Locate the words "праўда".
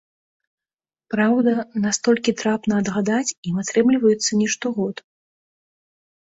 1.13-1.51